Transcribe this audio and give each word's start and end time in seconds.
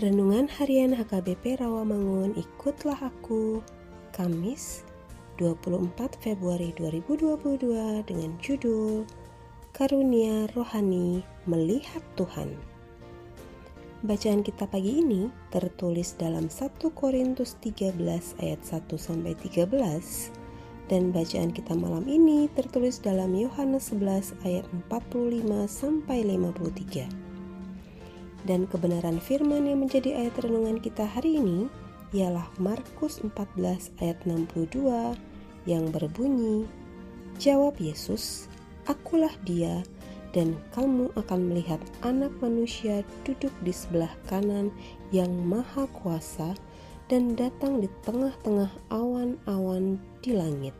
Renungan 0.00 0.48
Harian 0.48 0.96
HKBP 0.96 1.60
Rawamangun 1.60 2.32
Ikutlah 2.32 3.12
Aku 3.12 3.60
Kamis 4.16 4.80
24 5.36 5.92
Februari 6.24 6.72
2022 6.72 8.08
dengan 8.08 8.32
judul 8.40 9.04
Karunia 9.76 10.48
Rohani 10.56 11.20
Melihat 11.44 12.00
Tuhan 12.16 12.56
Bacaan 14.00 14.40
kita 14.40 14.64
pagi 14.72 15.04
ini 15.04 15.28
tertulis 15.52 16.16
dalam 16.16 16.48
1 16.48 16.80
Korintus 16.96 17.60
13 17.60 17.92
ayat 18.40 18.60
1 18.64 18.96
sampai 18.96 19.36
13 19.36 19.68
dan 20.88 21.12
bacaan 21.12 21.52
kita 21.52 21.76
malam 21.76 22.08
ini 22.08 22.48
tertulis 22.56 23.04
dalam 23.04 23.36
Yohanes 23.36 23.92
11 23.92 24.32
ayat 24.48 24.64
45 24.88 25.44
sampai 25.68 26.24
53. 26.24 27.29
Dan 28.48 28.64
kebenaran 28.68 29.20
firman 29.20 29.68
yang 29.68 29.84
menjadi 29.84 30.16
ayat 30.16 30.40
renungan 30.40 30.80
kita 30.80 31.04
hari 31.04 31.36
ini 31.36 31.68
ialah 32.16 32.48
Markus 32.56 33.20
14 33.20 34.00
ayat 34.00 34.18
62 34.24 35.14
yang 35.68 35.84
berbunyi, 35.92 36.64
Jawab 37.36 37.76
Yesus, 37.76 38.48
Akulah 38.88 39.32
dia 39.44 39.84
dan 40.30 40.54
kamu 40.72 41.10
akan 41.18 41.40
melihat 41.50 41.82
anak 42.06 42.30
manusia 42.38 43.02
duduk 43.26 43.52
di 43.66 43.74
sebelah 43.74 44.10
kanan 44.30 44.70
yang 45.10 45.30
maha 45.30 45.90
kuasa 45.90 46.54
dan 47.10 47.34
datang 47.34 47.82
di 47.82 47.90
tengah-tengah 48.06 48.70
awan-awan 48.94 49.98
di 50.22 50.30
langit. 50.30 50.74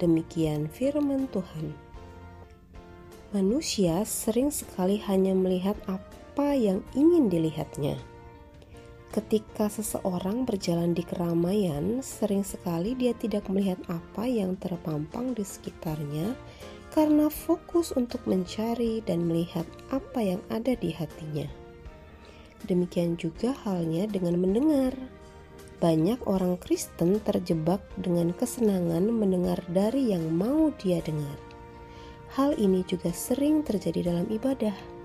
Demikian 0.00 0.68
firman 0.72 1.28
Tuhan. 1.28 1.76
Manusia 3.36 4.00
sering 4.08 4.48
sekali 4.48 4.96
hanya 5.04 5.36
melihat 5.36 5.76
apa 5.84 6.15
yang 6.52 6.84
ingin 6.92 7.32
dilihatnya. 7.32 7.96
Ketika 9.14 9.72
seseorang 9.72 10.44
berjalan 10.44 10.92
di 10.92 11.00
keramaian, 11.00 12.04
sering 12.04 12.44
sekali 12.44 12.92
dia 12.92 13.16
tidak 13.16 13.48
melihat 13.48 13.80
apa 13.88 14.28
yang 14.28 14.60
terpampang 14.60 15.32
di 15.32 15.40
sekitarnya 15.40 16.36
karena 16.92 17.32
fokus 17.32 17.96
untuk 17.96 18.20
mencari 18.28 19.00
dan 19.04 19.24
melihat 19.24 19.64
apa 19.88 20.20
yang 20.20 20.40
ada 20.52 20.76
di 20.76 20.92
hatinya. 20.92 21.48
Demikian 22.64 23.20
juga 23.20 23.52
halnya 23.64 24.08
dengan 24.08 24.40
mendengar. 24.40 24.96
Banyak 25.76 26.24
orang 26.24 26.56
Kristen 26.56 27.20
terjebak 27.20 27.84
dengan 28.00 28.32
kesenangan 28.32 29.12
mendengar 29.12 29.60
dari 29.68 30.08
yang 30.12 30.32
mau 30.32 30.72
dia 30.80 31.04
dengar. 31.04 31.36
Hal 32.32 32.56
ini 32.56 32.80
juga 32.88 33.12
sering 33.12 33.60
terjadi 33.60 34.12
dalam 34.12 34.28
ibadah. 34.32 34.95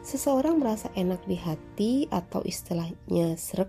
Seseorang 0.00 0.56
merasa 0.56 0.88
enak 0.96 1.28
di 1.28 1.36
hati 1.36 1.92
atau 2.08 2.40
istilahnya 2.40 3.36
srek 3.36 3.68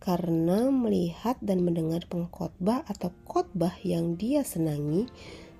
karena 0.00 0.72
melihat 0.72 1.36
dan 1.44 1.60
mendengar 1.60 2.00
pengkhotbah 2.08 2.88
atau 2.88 3.12
khotbah 3.28 3.76
yang 3.84 4.16
dia 4.16 4.40
senangi 4.40 5.04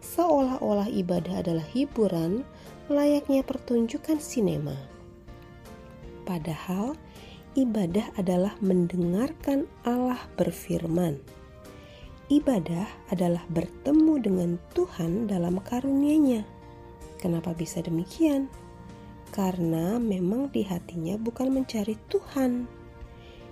seolah-olah 0.01 0.89
ibadah 0.89 1.45
adalah 1.45 1.67
hiburan 1.77 2.49
layaknya 2.89 3.45
pertunjukan 3.45 4.17
sinema. 4.17 4.75
Padahal 6.25 6.97
ibadah 7.53 8.09
adalah 8.17 8.57
mendengarkan 8.65 9.69
Allah 9.85 10.19
berfirman. 10.41 11.21
Ibadah 12.33 12.89
adalah 13.13 13.45
bertemu 13.53 14.15
dengan 14.23 14.51
Tuhan 14.73 15.29
dalam 15.29 15.61
karunia-Nya. 15.61 16.47
Kenapa 17.21 17.53
bisa 17.53 17.85
demikian? 17.85 18.49
Karena 19.31 19.97
memang 20.03 20.51
di 20.51 20.67
hatinya 20.67 21.15
bukan 21.15 21.55
mencari 21.55 21.95
Tuhan. 22.11 22.67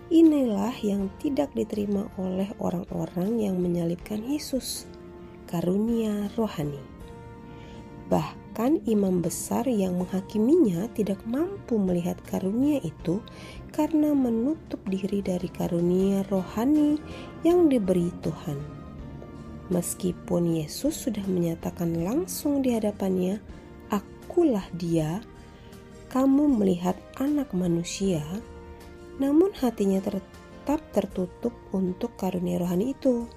Inilah 0.08 0.74
yang 0.82 1.12
tidak 1.22 1.54
diterima 1.54 2.10
oleh 2.18 2.48
orang-orang 2.58 3.38
yang 3.38 3.60
menyalibkan 3.60 4.24
Yesus, 4.24 4.88
karunia 5.46 6.32
rohani. 6.34 6.80
Bahkan 8.08 8.88
imam 8.88 9.20
besar 9.20 9.68
yang 9.68 10.00
menghakiminya 10.00 10.88
tidak 10.96 11.20
mampu 11.28 11.76
melihat 11.76 12.16
karunia 12.24 12.80
itu 12.80 13.20
karena 13.70 14.16
menutup 14.16 14.80
diri 14.88 15.20
dari 15.20 15.46
karunia 15.52 16.24
rohani 16.32 16.96
yang 17.44 17.68
diberi 17.68 18.08
Tuhan. 18.24 18.56
Meskipun 19.68 20.56
Yesus 20.56 21.04
sudah 21.04 21.22
menyatakan 21.28 22.00
langsung 22.00 22.64
di 22.64 22.72
hadapannya, 22.72 23.44
"Akulah 23.92 24.64
Dia," 24.72 25.20
kamu 26.08 26.48
melihat 26.56 26.96
Anak 27.20 27.52
Manusia, 27.52 28.24
namun 29.20 29.52
hatinya 29.52 30.00
tetap 30.00 30.80
tertutup 30.96 31.52
untuk 31.72 32.16
karunia 32.16 32.56
rohani 32.56 32.96
itu. 32.96 33.28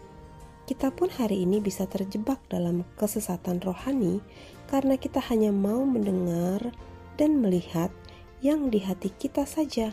Kita 0.64 0.88
pun 0.88 1.12
hari 1.12 1.44
ini 1.44 1.60
bisa 1.60 1.84
terjebak 1.84 2.40
dalam 2.48 2.88
kesesatan 2.96 3.60
rohani 3.60 4.24
karena 4.72 4.96
kita 4.96 5.20
hanya 5.28 5.52
mau 5.52 5.84
mendengar 5.84 6.72
dan 7.20 7.44
melihat 7.44 7.92
yang 8.40 8.72
di 8.72 8.80
hati 8.80 9.12
kita 9.20 9.44
saja. 9.44 9.92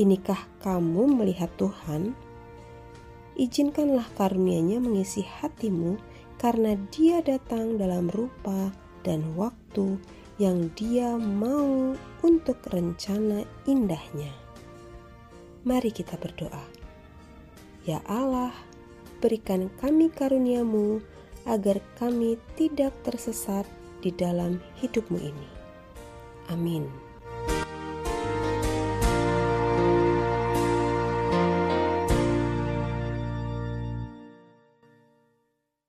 Inikah 0.00 0.48
kamu 0.64 1.12
melihat 1.12 1.52
Tuhan? 1.60 2.16
Izinkanlah 3.36 4.08
karunia-Nya 4.16 4.80
mengisi 4.80 5.20
hatimu 5.20 6.00
karena 6.40 6.72
Dia 6.88 7.20
datang 7.20 7.76
dalam 7.76 8.08
rupa 8.08 8.72
dan 9.04 9.36
waktu 9.36 10.00
yang 10.36 10.68
Dia 10.76 11.16
mau 11.16 11.96
untuk 12.20 12.60
rencana 12.68 13.44
indahnya. 13.64 14.32
Mari 15.64 15.90
kita 15.90 16.20
berdoa. 16.20 16.64
Ya 17.88 18.02
Allah, 18.06 18.52
berikan 19.22 19.72
kami 19.80 20.12
karuniamu 20.12 21.00
agar 21.46 21.78
kami 21.96 22.36
tidak 22.58 22.92
tersesat 23.06 23.64
di 24.02 24.10
dalam 24.12 24.60
hidupmu 24.82 25.18
ini. 25.18 25.48
Amin. 26.52 27.05